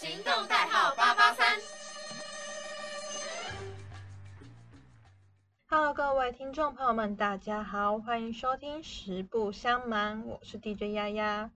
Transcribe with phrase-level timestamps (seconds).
[0.00, 1.60] 行动代号八八三。
[5.66, 11.50] Hello，各位听众朋友们，大家好，欢迎收听《实不相瞒》，我是 DJ 丫丫。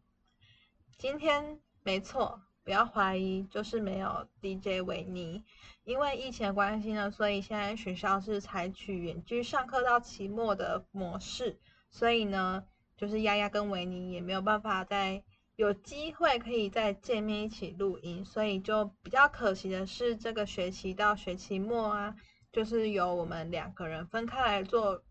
[0.98, 5.42] 今天没错，不要怀疑，就是没有 DJ 维尼，
[5.84, 11.58] 因为疫情的关系呢，所以现在学校是采取远距上课到期末的模式，
[11.88, 15.24] 所以呢，就是丫丫跟维尼也没有办法在
[15.56, 22.16] 有机会可以再见面一起录音，所以就比较可惜的是，这个学期到学期末啊。
[22.52, 25.02] 就是由我们两个人分开来做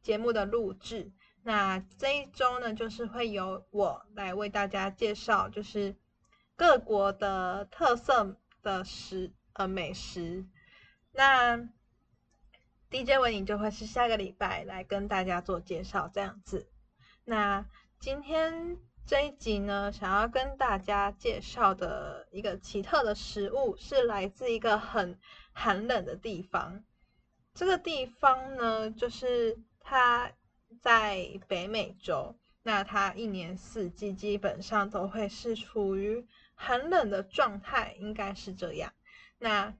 [0.00, 1.10] 节目的录制。
[1.42, 5.96] 那这一周呢，就是会由我来为大家介绍，就是
[6.54, 10.46] 各国的特色的食呃美食。
[11.10, 11.68] 那
[12.92, 16.70] DJ 维尼就会是下个礼拜来跟大家做介绍这样子。
[17.24, 17.66] 那
[17.98, 25.18] 今天这一集呢，想要跟大家介绍的一个奇特的食物，是来自一个很。
[25.56, 26.82] 寒冷的地方，
[27.54, 30.32] 这个地方呢，就是它
[30.80, 32.34] 在北美洲。
[32.64, 38.92] 那它一年四季基本上都会是处于寒冷的状态，应该是这样。
[39.38, 39.72] 那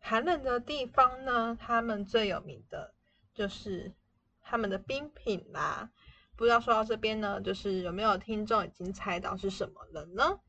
[0.00, 2.92] 寒冷的地方呢，他们最有名的
[3.32, 3.94] 就是
[4.42, 5.92] 他们的冰品啦。
[6.40, 10.40] 不知道说到这边呢，就是有没有听众已经猜到是什么了呢？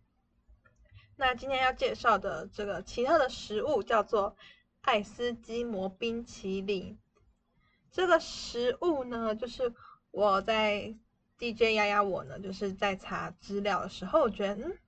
[1.17, 4.37] 那今天要介绍的这个奇特的食物叫做。
[4.79, 6.97] 爱斯基摩冰淇淋
[7.91, 9.75] 这个食物呢，就是
[10.09, 10.95] 我在
[11.37, 14.79] DJ 丫丫我呢，就是在查资料的时候，我觉得嗯，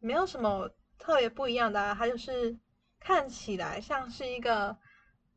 [0.00, 1.94] 没有什么特别不一样的啊。
[1.94, 2.58] 它就是
[3.00, 4.76] 看起来像是一个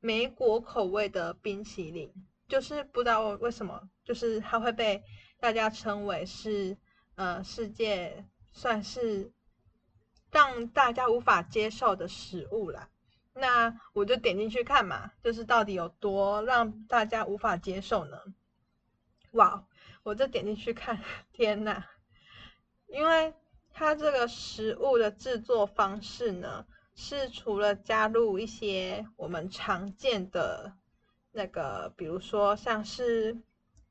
[0.01, 2.13] 莓果口味的冰淇淋，
[2.49, 5.01] 就是不知道为什么，就是它会被
[5.39, 6.77] 大家称为是
[7.15, 9.31] 呃世界算是
[10.31, 12.89] 让大家无法接受的食物啦。
[13.33, 18.17] 那我就点进去看嘛，就是到底有多让大家无法接受呢？
[19.31, 19.67] 哇，
[20.03, 21.83] 我就点进去看， 天呐！
[22.87, 23.33] 因为
[23.71, 30.73] 它这个食物的制作方式呢，是除了加入一些我们常见的
[31.31, 33.37] 那个，比如说像是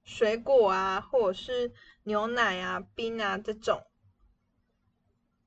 [0.05, 1.73] 水果啊，或者是
[2.03, 3.85] 牛奶啊、冰啊这种。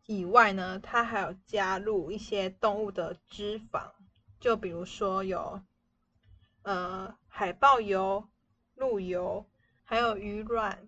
[0.05, 3.91] 以外呢，它还有加入一些动物的脂肪，
[4.39, 5.61] 就比如说有
[6.63, 8.27] 呃海豹油、
[8.75, 9.49] 鹿油，
[9.83, 10.87] 还有鱼卵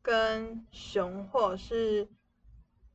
[0.00, 2.08] 跟熊或者是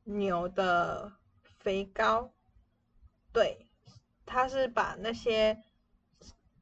[0.04, 1.12] 牛的
[1.58, 2.32] 肥膏。
[3.32, 3.66] 对，
[4.26, 5.62] 它是把那些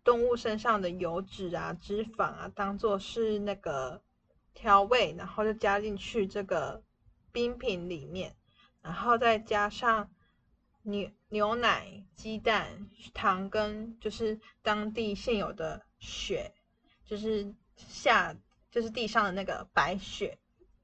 [0.06, 4.00] 动物身上的油脂啊、脂肪啊，当做是那个
[4.54, 6.84] 调味，然后就加进去这个
[7.32, 8.36] 冰品里面。
[8.80, 10.08] 然后再加上
[10.82, 16.54] 牛牛奶、鸡蛋、糖跟就是当地现有的雪，
[17.04, 18.36] 就是下
[18.70, 20.38] 就是地上的那个白雪，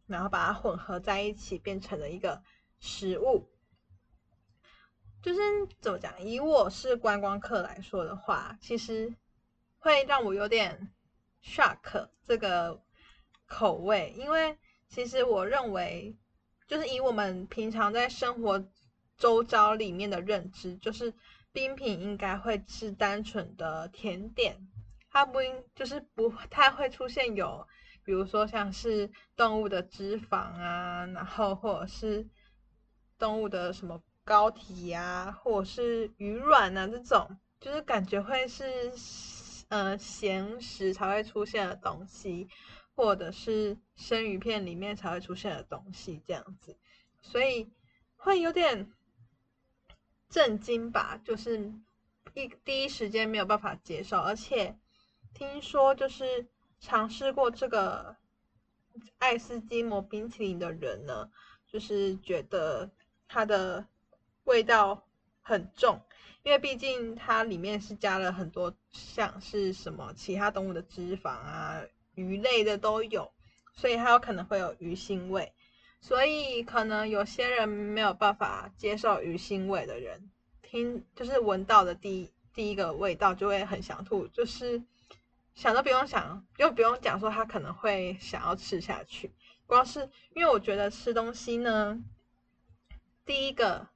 [0.09, 2.43] 然后把它混合在一起，变成了一个
[2.81, 3.52] 食物。
[5.23, 5.41] 就是
[5.81, 6.23] 怎么讲？
[6.23, 9.15] 以我是观光客来说的话，其实
[9.79, 10.91] 会让我有点
[11.43, 12.83] shock 这个
[13.47, 16.17] 口味，因为其实我认为。
[16.69, 18.65] 就是以我们平常在生活
[19.19, 21.13] 周遭里面的认知，就是
[21.53, 24.57] 冰品应该会是单纯的甜点，
[25.11, 27.69] 它不应就是不太会出现有，
[28.05, 32.27] 比如说像是动物的脂肪啊，然后或者是
[33.19, 38.93] 动物的什么膏体呀，或者是鱼卵啊这种，就是感觉会是
[39.69, 42.49] 呃咸食才会出现的东西。
[42.95, 46.77] 或者是生鱼片里面才会出现的东西，这样子，
[47.23, 47.73] 所以
[48.17, 48.93] 会有点
[50.29, 51.73] 震惊吧，就是
[52.35, 54.79] 一第一时间没有办法接受，而且
[55.33, 56.47] 听说就是
[56.81, 58.15] 尝试过这个
[59.17, 61.31] 爱斯基摩冰淇淋的人呢，
[61.67, 62.91] 就是觉得
[63.27, 63.87] 它的
[64.45, 65.07] 味道
[65.41, 66.01] 很重，
[66.43, 71.83] 因为毕竟它里面是加了很多像是什么其他动物的脂肪啊。
[72.15, 73.33] 鱼类的都有，
[73.73, 75.51] 所以它有可能会有鱼腥味，
[75.99, 80.31] 所以可能有些人没有办法接受鱼腥味的人，
[80.61, 84.83] 听就是闻到的第一第一个味道就会很想吐，就是
[85.55, 89.33] 想都不用想，又不用讲说他可能会想要吃下去，
[89.67, 91.99] 光是因为我觉得吃东西呢，
[93.25, 93.89] 第一个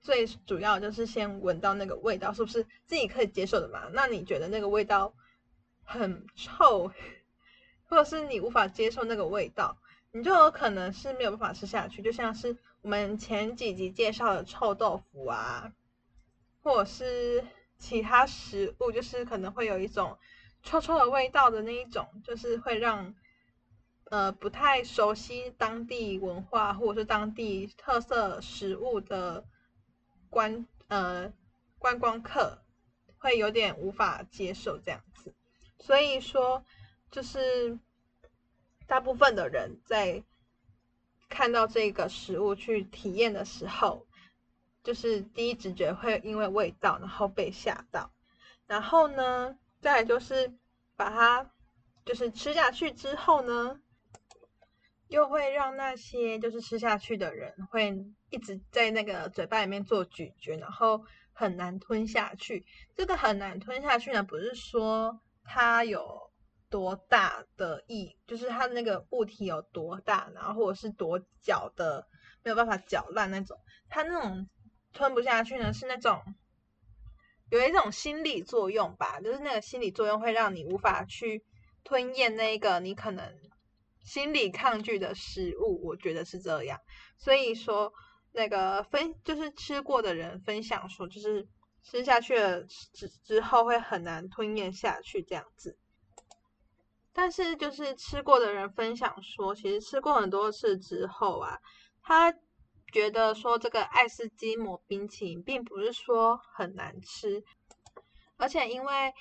[0.00, 3.88] 最主要就是先闻到那个味道是不是自己可以接受的嘛？
[3.92, 5.14] 那你觉得那个味道
[5.84, 6.92] 很臭？
[7.90, 9.78] 或者是你无法接受那个味道，
[10.12, 12.02] 你就有可能是没有办法吃下去。
[12.02, 15.72] 就像是我们前几集介绍的臭豆腐啊，
[16.62, 17.44] 或者是
[17.78, 20.18] 其他食物，就是可能会有一种
[20.62, 23.14] 臭臭的味道的那一种，就是会让
[24.10, 29.46] 呃不太熟悉当地文化或者是当地特色食物的
[30.30, 31.32] 观呃
[31.78, 32.62] 观光客
[33.18, 35.34] 会有点无法接受这样子。
[35.78, 36.64] 所以说，
[37.10, 37.78] 就是
[38.86, 40.22] 大部分的人在。
[41.30, 44.06] 看到这个食物去体验的时候，
[44.82, 48.10] 就是第一直觉会因为味道，然后被吓到。
[48.66, 50.54] 然后呢，再就是
[50.96, 51.50] 把它
[52.06, 53.78] 就是吃下去之后呢，
[55.08, 57.92] 又会让那些就是吃下去的人会
[58.30, 62.64] 一直在那个嘴巴里面做咀嚼，然后很难吞下去。
[62.94, 66.28] 这个很难吞下去呢，不是说它有。
[66.70, 72.06] 多大的意，就是它的那个物体有多大，然后或者是多搅的
[72.42, 73.58] 没有办法搅烂那种，
[73.88, 74.46] 它那种
[74.92, 76.22] 吞不下去呢，是那种
[77.48, 81.42] 有一种心理作用吧，就是那个心理作用会让你无法去
[81.84, 83.34] 吞咽那个你可能
[84.04, 86.78] 心理抗拒的食物，我觉得是这样。
[87.16, 87.92] 所以说
[88.32, 91.46] 那个分就是吃过的人分享说，就是
[91.82, 95.76] 吃下去了之之后会很难吞咽下去这样子。
[97.12, 101.58] 但是，就是吃过的人分享说，其实吃过很多次之后啊，
[102.00, 102.32] 他
[102.92, 107.42] 觉得说这个爱斯基摩冰淇淋并不是说很难吃，
[108.36, 109.12] 而且因为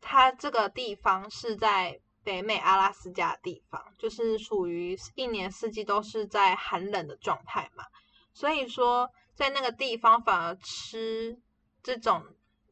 [0.00, 7.84] 它这个地方是在北美阿拉斯加的地方，就是属于一年四季都是在寒冷的状态嘛，
[8.32, 11.38] 所以说在那个地方反而吃
[11.82, 12.24] 这种。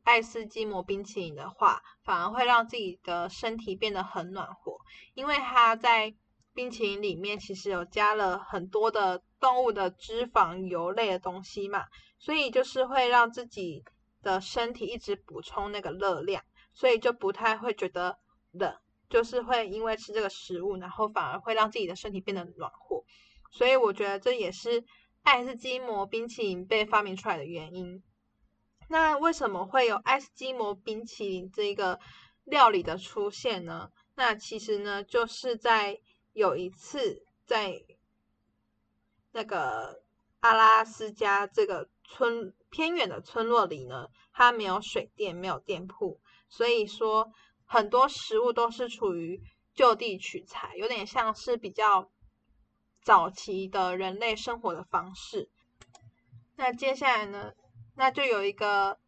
[0.05, 4.79] 爱斯基摩冰淇淋的话，反而会让自己的身体变得很暖和，
[5.13, 6.15] 因为它在
[6.55, 11.85] 冰淇淋里面其实有加了很多的动物的脂肪、油类的东西嘛，
[12.19, 13.85] 所以就是会让自己
[14.23, 16.43] 的身体一直补充那个热量，
[16.73, 18.19] 所以就不太会觉得
[18.53, 18.75] 冷，
[19.09, 23.05] 就是会因为吃这个食物，然后反而会让自己的身体变得暖和，
[23.51, 24.85] 所以我觉得这也是
[25.23, 28.03] 爱斯基摩冰淇淋被发明出来的原因。
[28.89, 32.01] 那为什么会有爱斯基摩冰淇淋这个
[32.45, 33.91] 料理的出现呢？
[34.15, 36.01] 那其实呢，就是在
[36.33, 37.85] 有一次在
[39.33, 40.03] 那个
[40.41, 47.31] 阿拉斯加这个村偏远的村落里呢，它没有水电，没有店铺，所以说
[47.69, 49.41] 很多食物都是处于
[49.75, 52.11] 就地取材，有点像是比较
[53.03, 55.51] 早期的人类生活的方式。
[56.57, 57.53] 那接下来呢？
[57.95, 58.99] 那就有一个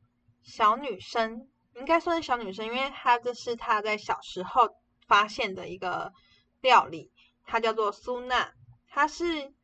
[0.42, 4.68] 小女生，应该算是小女生，因为她这是她在小时候
[5.08, 6.12] 发现的一个
[6.60, 7.10] 料理，
[7.44, 8.52] 她叫做苏娜，
[8.88, 9.54] 她是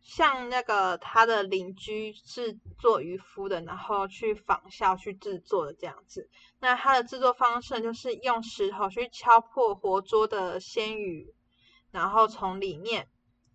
[0.00, 6.28] 像那个他的邻居是做渔夫的，然后去仿效去制作的这样子。
[6.58, 11.34] 那他的制作方式就是用石头去敲破活捉的鲜鱼，
[11.90, 13.08] 然后从里面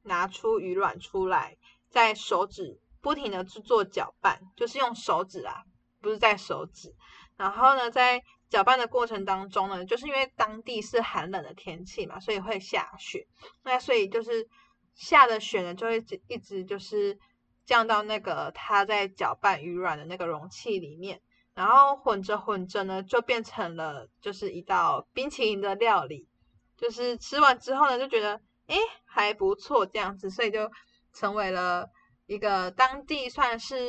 [0.04, 1.58] 拿出鱼卵出来，
[1.90, 2.80] 在手指。
[3.02, 5.62] 不停的去做搅拌，就是用手指啊，
[6.02, 6.96] 不是在手指。
[7.38, 13.28] 然后呢，在搅拌的过程当中呢，就是因为当地是寒冷的天气嘛，所以会下雪。
[13.64, 14.50] 那所以就是
[14.96, 17.20] 下的雪呢，就会一直就是
[17.64, 21.22] 降到那个它在搅拌鱼软的那个容器里面，
[21.54, 26.28] 然后混着混着呢，就变成了就是一道冰淇淋的料理。
[26.75, 30.72] 就是吃完之后呢，就觉得诶还不错这样子，所以就
[31.14, 31.88] 成为了。
[32.28, 33.88] 一个当地算是，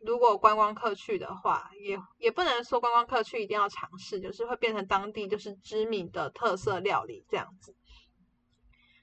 [0.00, 7.76] 如果观光客去的话，也也不能说观光客去一定要尝试，就是会变成当地就是知名的特色料理这样子。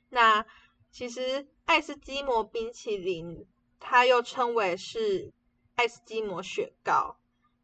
[0.09, 0.43] 那
[0.91, 3.47] 其实爱斯基摩冰淇淋，
[3.79, 5.33] 它又称为是
[5.75, 7.17] 爱斯基摩雪糕，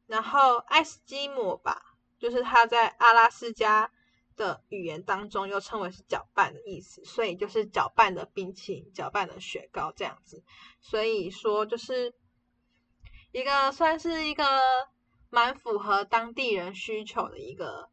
[0.07, 3.91] 然后爱斯基摩吧，就是它在阿拉斯加。
[4.37, 10.43] 的语言当中又称为是搅拌的意思，所以就是搅拌的冰淇淋、搅拌的雪糕这样子。
[10.81, 12.13] 所以说就是
[13.31, 14.43] 一个算是一个
[15.29, 17.89] 蛮符合当地人需求的一个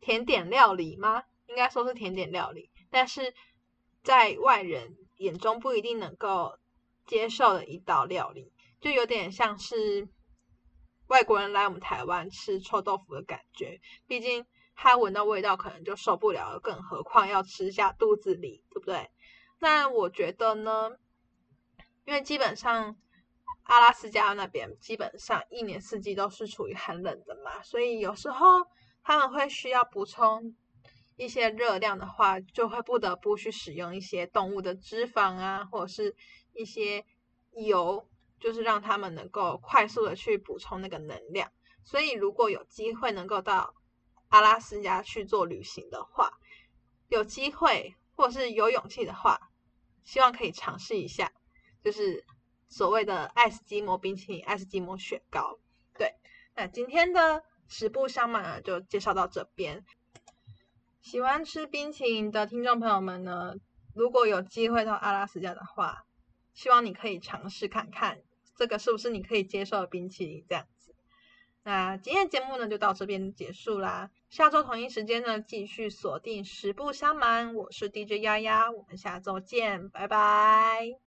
[0.00, 1.24] 甜点料理吗？
[1.46, 3.34] 应该说是甜点料理，但是
[4.08, 6.58] 在外人眼中不一定能够
[7.06, 8.50] 接受的一道料理，
[8.80, 10.08] 就有点像是
[11.08, 14.46] 外国人来我们台湾吃臭豆腐的感觉，毕竟。
[14.80, 19.10] 他闻到味道可能就受不了，更何况要吃下肚子里，对不对？
[19.58, 20.92] 那我觉得呢，
[22.04, 22.96] 因为基本上
[23.64, 28.68] 阿拉斯加那边基本上一年四季都是处于寒冷的嘛，所以有时候
[29.02, 30.54] 他们会需要补充
[31.18, 36.16] 一些热量的话，就会不得不去使用一些动物的脂肪啊，或者是。
[36.54, 37.04] 一些
[37.52, 38.08] 油，
[38.40, 41.52] 就是让他们能够快速的去补充那个能量。
[41.84, 43.76] 所以如果有机会能够到
[44.26, 46.32] 阿拉斯加去做旅行的话，
[47.06, 49.52] 有机会或是有勇气的话，
[50.02, 51.30] 希望可以尝试一下，
[51.84, 52.24] 就是
[52.68, 55.60] 所谓的爱斯基摩冰淇淋、爱斯基摩雪糕。
[55.96, 56.16] 对，
[56.56, 59.84] 那今天的十步香满就介绍到这边。
[61.08, 63.54] 喜欢吃冰淇淋的听众朋友们呢，
[63.94, 66.04] 如果有机会到阿拉斯加的话，
[66.52, 68.18] 希望你可以尝试看看，
[68.58, 70.94] 这个是不是你可以接受的冰淇淋这样子。
[71.62, 80.94] 那今天的节目呢就到这边结束啦，下周同一时间呢继续锁定十不相瞒，我是 DJ 丫丫，我们下周见，拜拜。